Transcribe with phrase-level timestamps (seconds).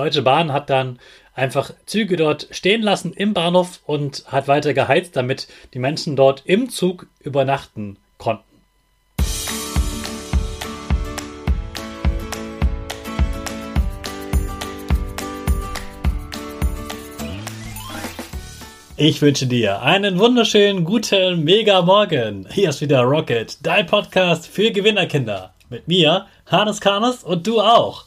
[0.00, 0.98] Deutsche Bahn hat dann
[1.34, 6.40] einfach Züge dort stehen lassen im Bahnhof und hat weiter geheizt, damit die Menschen dort
[6.46, 8.42] im Zug übernachten konnten.
[18.96, 22.48] Ich wünsche dir einen wunderschönen guten Mega Morgen.
[22.50, 25.52] Hier ist wieder Rocket, dein Podcast für Gewinnerkinder.
[25.68, 28.06] Mit mir, Hannes Karnes und du auch.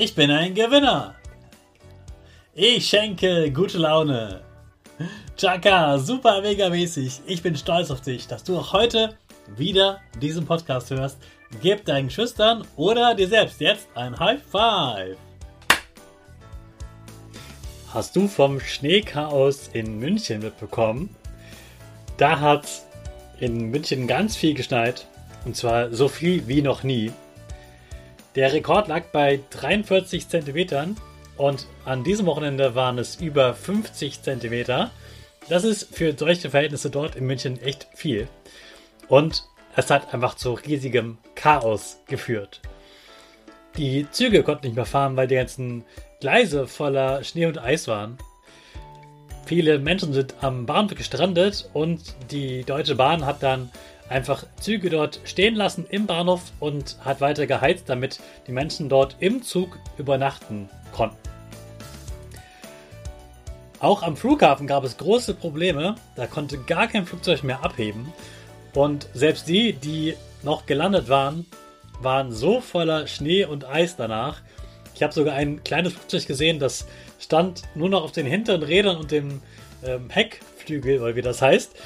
[0.00, 1.16] Ich bin ein Gewinner.
[2.54, 4.42] Ich schenke gute Laune.
[5.36, 7.22] Chaka, super mega mäßig.
[7.26, 9.16] Ich bin stolz auf dich, dass du auch heute
[9.56, 11.18] wieder diesen Podcast hörst.
[11.60, 15.16] Gib deinen Schüchtern oder dir selbst jetzt ein High Five.
[17.92, 21.16] Hast du vom Schneechaos in München mitbekommen?
[22.18, 22.68] Da hat
[23.40, 25.08] in München ganz viel geschneit.
[25.44, 27.10] Und zwar so viel wie noch nie.
[28.34, 30.96] Der Rekord lag bei 43 Zentimetern
[31.36, 34.90] und an diesem Wochenende waren es über 50 Zentimeter.
[35.48, 38.28] Das ist für solche Verhältnisse dort in München echt viel.
[39.08, 39.44] Und
[39.76, 42.60] es hat einfach zu riesigem Chaos geführt.
[43.76, 45.84] Die Züge konnten nicht mehr fahren, weil die ganzen
[46.20, 48.18] Gleise voller Schnee und Eis waren.
[49.46, 53.70] Viele Menschen sind am Bahnhof gestrandet und die Deutsche Bahn hat dann
[54.08, 59.16] einfach Züge dort stehen lassen im Bahnhof und hat weiter geheizt, damit die Menschen dort
[59.20, 61.16] im Zug übernachten konnten.
[63.80, 65.94] Auch am Flughafen gab es große Probleme.
[66.16, 68.12] Da konnte gar kein Flugzeug mehr abheben.
[68.74, 71.46] Und selbst die, die noch gelandet waren,
[72.00, 74.40] waren so voller Schnee und Eis danach.
[74.94, 76.86] Ich habe sogar ein kleines Flugzeug gesehen, das
[77.20, 79.42] stand nur noch auf den hinteren Rädern und dem
[79.84, 81.76] ähm, Heckflügel, oder wie das heißt,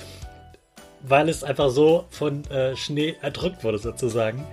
[1.02, 4.46] weil es einfach so von äh, Schnee erdrückt wurde sozusagen.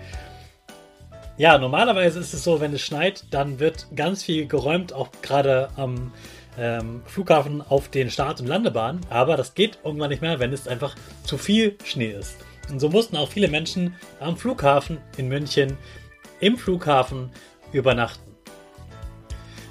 [1.37, 5.69] Ja, normalerweise ist es so, wenn es schneit, dann wird ganz viel geräumt, auch gerade
[5.77, 6.11] am
[6.57, 9.01] ähm, Flughafen auf den Start- und Landebahnen.
[9.09, 12.35] Aber das geht irgendwann nicht mehr, wenn es einfach zu viel Schnee ist.
[12.69, 15.77] Und so mussten auch viele Menschen am Flughafen in München
[16.41, 17.31] im Flughafen
[17.71, 18.29] übernachten.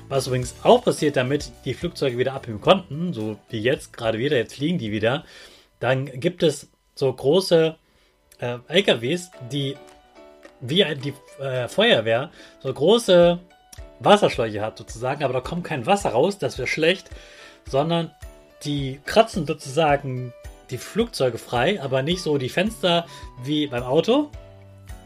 [0.08, 4.38] Was übrigens auch passiert, damit die Flugzeuge wieder abheben konnten, so wie jetzt gerade wieder,
[4.38, 5.24] jetzt fliegen die wieder,
[5.80, 7.76] dann gibt es so große
[8.40, 9.76] äh, LKWs, die
[10.60, 12.30] wie die äh, Feuerwehr
[12.60, 13.38] so große
[14.00, 17.10] Wasserschläuche hat sozusagen, aber da kommt kein Wasser raus, das wäre schlecht,
[17.68, 18.10] sondern
[18.64, 20.32] die kratzen sozusagen
[20.70, 23.06] die Flugzeuge frei, aber nicht so die Fenster
[23.42, 24.30] wie beim Auto.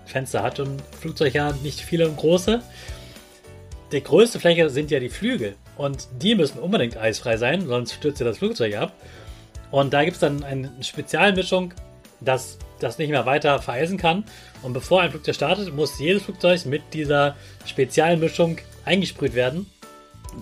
[0.07, 2.61] Fenster hat ein Flugzeug ja nicht viele und große.
[3.93, 8.21] Die größte Fläche sind ja die Flügel und die müssen unbedingt eisfrei sein, sonst stürzt
[8.21, 8.93] ja das Flugzeug ab.
[9.73, 11.75] Und da gibt es dann eine Spezialmischung,
[12.21, 14.25] dass das nicht mehr weiter vereisen kann.
[14.63, 19.67] Und bevor ein Flugzeug startet, muss jedes Flugzeug mit dieser Spezialmischung eingesprüht werden,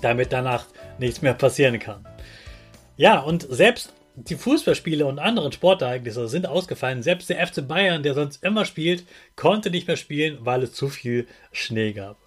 [0.03, 0.67] damit danach
[0.99, 2.05] nichts mehr passieren kann.
[2.97, 7.03] Ja, und selbst die Fußballspiele und anderen Sportereignisse sind ausgefallen.
[7.03, 9.05] Selbst der FC Bayern, der sonst immer spielt,
[9.37, 12.19] konnte nicht mehr spielen, weil es zu viel Schnee gab.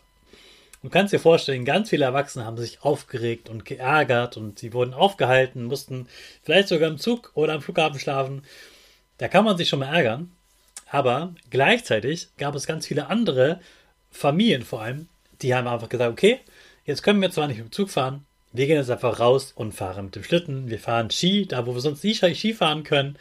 [0.84, 4.94] Du kannst dir vorstellen, ganz viele Erwachsene haben sich aufgeregt und geärgert und sie wurden
[4.94, 6.08] aufgehalten, mussten
[6.44, 8.44] vielleicht sogar im Zug oder am Flughafen schlafen.
[9.18, 10.32] Da kann man sich schon mal ärgern.
[10.92, 13.60] Aber gleichzeitig gab es ganz viele andere
[14.12, 15.08] Familien vor allem,
[15.42, 16.40] die haben einfach gesagt, okay,
[16.86, 18.26] jetzt können wir zwar nicht mit dem Zug fahren,
[18.56, 20.70] wir gehen jetzt einfach raus und fahren mit dem Schlitten.
[20.70, 23.18] Wir fahren Ski, da wo wir sonst nie Ski fahren können.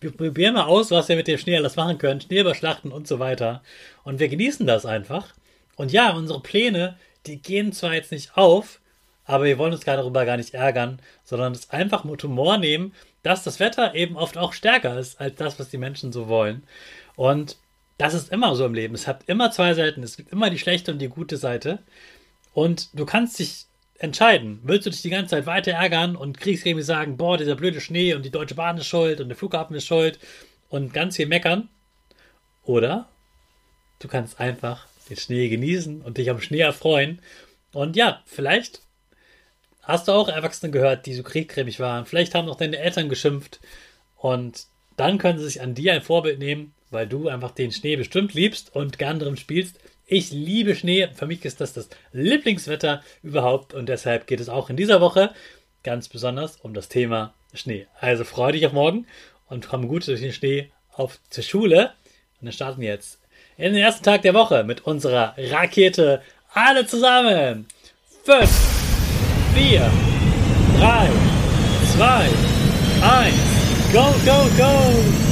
[0.00, 2.20] Wir probieren mal aus, was wir mit dem Schnee alles machen können.
[2.20, 3.64] Schnee überschlachten und so weiter.
[4.04, 5.34] Und wir genießen das einfach.
[5.78, 8.80] Und ja, unsere Pläne, die gehen zwar jetzt nicht auf,
[9.24, 12.92] aber wir wollen uns gar darüber gar nicht ärgern, sondern es einfach mit Humor nehmen,
[13.22, 16.64] dass das Wetter eben oft auch stärker ist als das, was die Menschen so wollen.
[17.14, 17.56] Und
[17.96, 18.94] das ist immer so im Leben.
[18.94, 20.02] Es hat immer zwei Seiten.
[20.02, 21.78] Es gibt immer die schlechte und die gute Seite.
[22.54, 23.66] Und du kannst dich
[23.98, 24.58] entscheiden.
[24.64, 28.14] Willst du dich die ganze Zeit weiter ärgern und kriegsgrämig sagen, boah, dieser blöde Schnee
[28.14, 30.18] und die Deutsche Bahn ist schuld und der Flughafen ist schuld
[30.70, 31.68] und ganz viel meckern?
[32.64, 33.08] Oder
[34.00, 37.20] du kannst einfach den Schnee genießen und dich am Schnee erfreuen.
[37.72, 38.82] Und ja, vielleicht
[39.82, 42.06] hast du auch Erwachsene gehört, die so kriegcremig waren.
[42.06, 43.60] Vielleicht haben auch deine Eltern geschimpft.
[44.16, 44.66] Und
[44.96, 48.34] dann können sie sich an dir ein Vorbild nehmen, weil du einfach den Schnee bestimmt
[48.34, 49.78] liebst und gern drin spielst.
[50.06, 51.08] Ich liebe Schnee.
[51.14, 55.32] Für mich ist das das Lieblingswetter überhaupt und deshalb geht es auch in dieser Woche
[55.82, 57.86] ganz besonders um das Thema Schnee.
[58.00, 59.06] Also freue dich auf morgen
[59.46, 61.92] und komm gut durch den Schnee auf zur Schule.
[62.40, 63.20] Und dann starten wir jetzt
[63.58, 66.22] in den ersten Tag der Woche mit unserer Rakete.
[66.54, 67.66] Alle zusammen.
[68.24, 68.48] 5,
[69.54, 69.90] 4,
[70.78, 71.08] 3,
[71.96, 72.28] 2,
[73.02, 73.34] 1.
[73.92, 75.27] Go, go, go!